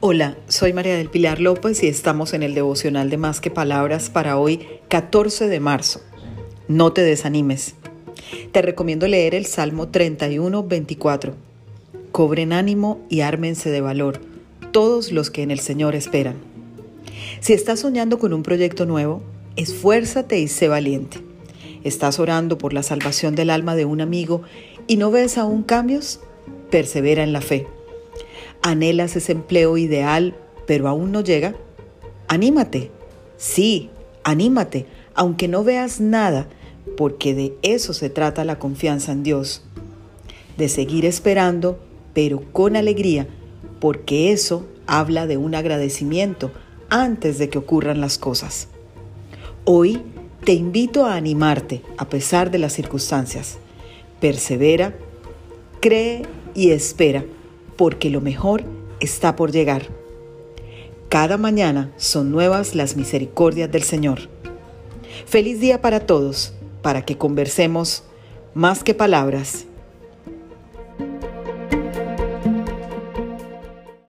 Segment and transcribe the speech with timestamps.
[0.00, 4.10] Hola, soy María del Pilar López y estamos en el devocional de Más que Palabras
[4.10, 6.02] para hoy, 14 de marzo.
[6.68, 7.76] No te desanimes.
[8.52, 11.34] Te recomiendo leer el Salmo 31, 24.
[12.12, 14.20] Cobren ánimo y ármense de valor
[14.70, 16.36] todos los que en el Señor esperan.
[17.40, 19.22] Si estás soñando con un proyecto nuevo,
[19.56, 21.20] esfuérzate y sé valiente.
[21.84, 24.42] ¿Estás orando por la salvación del alma de un amigo
[24.86, 26.20] y no ves aún cambios?
[26.70, 27.66] Persevera en la fe.
[28.66, 30.34] ¿Anhelas ese empleo ideal,
[30.66, 31.54] pero aún no llega?
[32.26, 32.90] Anímate.
[33.36, 33.90] Sí,
[34.24, 36.48] anímate, aunque no veas nada,
[36.96, 39.62] porque de eso se trata la confianza en Dios.
[40.56, 41.78] De seguir esperando,
[42.12, 43.28] pero con alegría,
[43.78, 46.50] porque eso habla de un agradecimiento
[46.90, 48.66] antes de que ocurran las cosas.
[49.64, 50.02] Hoy
[50.44, 53.58] te invito a animarte a pesar de las circunstancias.
[54.18, 54.96] Persevera,
[55.80, 56.22] cree
[56.56, 57.24] y espera
[57.76, 58.64] porque lo mejor
[59.00, 59.88] está por llegar.
[61.08, 64.28] Cada mañana son nuevas las misericordias del Señor.
[65.24, 66.52] Feliz día para todos,
[66.82, 68.02] para que conversemos
[68.54, 69.66] más que palabras